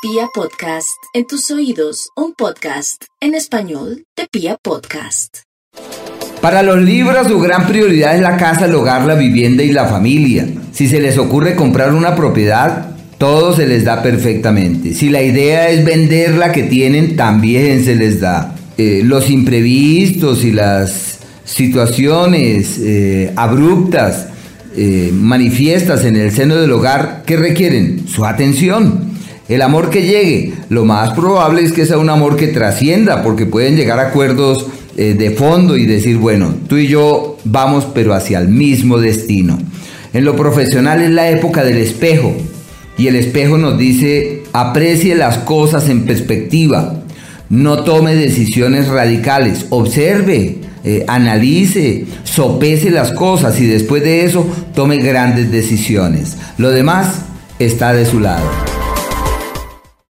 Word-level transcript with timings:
Pia 0.00 0.28
Podcast, 0.32 0.96
en 1.12 1.26
tus 1.26 1.50
oídos, 1.50 2.10
un 2.14 2.32
podcast 2.32 3.02
en 3.20 3.34
español 3.34 4.04
de 4.16 4.28
Pia 4.30 4.56
Podcast. 4.62 5.38
Para 6.40 6.62
los 6.62 6.80
libros 6.80 7.26
su 7.26 7.40
gran 7.40 7.66
prioridad 7.66 8.14
es 8.14 8.22
la 8.22 8.36
casa, 8.36 8.66
el 8.66 8.76
hogar, 8.76 9.04
la 9.06 9.16
vivienda 9.16 9.64
y 9.64 9.72
la 9.72 9.86
familia. 9.86 10.46
Si 10.70 10.86
se 10.86 11.00
les 11.00 11.18
ocurre 11.18 11.56
comprar 11.56 11.92
una 11.92 12.14
propiedad, 12.14 12.94
todo 13.18 13.56
se 13.56 13.66
les 13.66 13.82
da 13.82 14.00
perfectamente. 14.00 14.94
Si 14.94 15.08
la 15.08 15.20
idea 15.20 15.68
es 15.68 15.84
vender 15.84 16.36
la 16.36 16.52
que 16.52 16.62
tienen, 16.62 17.16
también 17.16 17.84
se 17.84 17.96
les 17.96 18.20
da. 18.20 18.54
Eh, 18.76 19.02
los 19.04 19.28
imprevistos 19.28 20.44
y 20.44 20.52
las 20.52 21.18
situaciones 21.44 22.78
eh, 22.78 23.32
abruptas, 23.34 24.28
eh, 24.76 25.10
manifiestas 25.12 26.04
en 26.04 26.14
el 26.14 26.30
seno 26.30 26.54
del 26.54 26.70
hogar, 26.70 27.24
que 27.26 27.36
requieren 27.36 28.06
su 28.06 28.24
atención. 28.24 29.07
El 29.48 29.62
amor 29.62 29.88
que 29.88 30.02
llegue, 30.02 30.52
lo 30.68 30.84
más 30.84 31.12
probable 31.12 31.62
es 31.62 31.72
que 31.72 31.86
sea 31.86 31.96
un 31.96 32.10
amor 32.10 32.36
que 32.36 32.48
trascienda, 32.48 33.22
porque 33.22 33.46
pueden 33.46 33.76
llegar 33.76 33.98
a 33.98 34.08
acuerdos 34.08 34.66
eh, 34.96 35.14
de 35.18 35.30
fondo 35.30 35.76
y 35.76 35.86
decir, 35.86 36.18
bueno, 36.18 36.54
tú 36.68 36.76
y 36.76 36.88
yo 36.88 37.38
vamos 37.44 37.86
pero 37.94 38.12
hacia 38.12 38.40
el 38.40 38.48
mismo 38.48 38.98
destino. 38.98 39.58
En 40.12 40.24
lo 40.26 40.36
profesional 40.36 41.00
es 41.00 41.10
la 41.10 41.30
época 41.30 41.64
del 41.64 41.78
espejo, 41.78 42.34
y 42.98 43.06
el 43.06 43.16
espejo 43.16 43.56
nos 43.56 43.78
dice, 43.78 44.42
aprecie 44.52 45.14
las 45.14 45.38
cosas 45.38 45.88
en 45.88 46.04
perspectiva, 46.04 47.00
no 47.48 47.84
tome 47.84 48.14
decisiones 48.16 48.88
radicales, 48.88 49.66
observe, 49.70 50.58
eh, 50.84 51.04
analice, 51.08 52.04
sopese 52.24 52.90
las 52.90 53.12
cosas 53.12 53.58
y 53.60 53.66
después 53.66 54.02
de 54.02 54.24
eso 54.24 54.46
tome 54.74 54.98
grandes 54.98 55.50
decisiones. 55.50 56.36
Lo 56.58 56.70
demás 56.70 57.22
está 57.58 57.94
de 57.94 58.04
su 58.04 58.20
lado. 58.20 58.77